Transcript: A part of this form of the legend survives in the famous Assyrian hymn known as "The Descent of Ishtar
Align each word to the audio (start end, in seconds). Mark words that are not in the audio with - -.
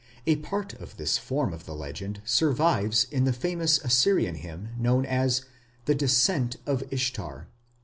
A 0.25 0.37
part 0.37 0.73
of 0.73 0.97
this 0.97 1.19
form 1.19 1.53
of 1.53 1.67
the 1.67 1.75
legend 1.75 2.23
survives 2.25 3.03
in 3.11 3.25
the 3.25 3.31
famous 3.31 3.77
Assyrian 3.83 4.33
hymn 4.33 4.69
known 4.79 5.05
as 5.05 5.45
"The 5.85 5.93
Descent 5.93 6.55
of 6.65 6.83
Ishtar 6.89 7.45